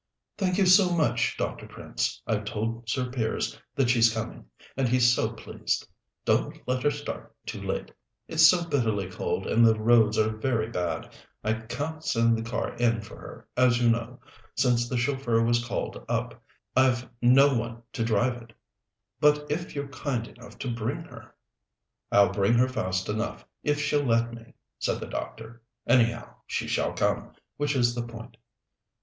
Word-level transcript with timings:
"Thank 0.35 0.57
you 0.57 0.65
so 0.65 0.91
much, 0.95 1.37
Dr. 1.37 1.67
Prince. 1.67 2.23
I've 2.25 2.43
told 2.45 2.89
Sir 2.89 3.11
Piers 3.11 3.59
that 3.75 3.91
she's 3.91 4.11
coming, 4.11 4.45
and 4.75 4.89
he's 4.89 5.13
so 5.13 5.29
pleased. 5.31 5.87
Don't 6.25 6.59
let 6.67 6.81
her 6.81 6.89
start 6.89 7.35
too 7.45 7.61
late; 7.61 7.91
it's 8.27 8.47
so 8.47 8.67
bitterly 8.67 9.11
cold 9.11 9.45
and 9.45 9.63
the 9.63 9.79
roads 9.79 10.17
are 10.17 10.35
very 10.35 10.67
bad. 10.71 11.13
I 11.43 11.53
can't 11.53 12.03
send 12.03 12.35
the 12.35 12.41
car 12.41 12.73
in 12.77 13.01
for 13.01 13.15
her, 13.19 13.47
as 13.55 13.79
you 13.79 13.91
know; 13.91 14.19
since 14.57 14.89
the 14.89 14.97
chauffeur 14.97 15.43
was 15.43 15.63
called 15.63 16.03
up, 16.09 16.43
I've 16.75 17.07
no 17.21 17.53
one 17.55 17.83
to 17.93 18.03
drive 18.03 18.41
it. 18.41 18.53
But 19.19 19.51
if 19.51 19.75
you're 19.75 19.87
kind 19.89 20.27
enough 20.27 20.57
to 20.57 20.73
bring 20.73 21.01
her" 21.03 21.35
"I'll 22.11 22.33
bring 22.33 22.53
her 22.55 22.67
fast 22.67 23.07
enough, 23.07 23.45
if 23.61 23.79
she'll 23.79 24.01
let 24.07 24.33
me," 24.33 24.55
said 24.79 24.99
the 24.99 25.05
doctor. 25.05 25.61
"Anyhow, 25.85 26.37
she 26.47 26.65
shall 26.67 26.93
come, 26.93 27.33
which 27.57 27.75
is 27.75 27.93
the 27.93 28.01
point. 28.07 28.35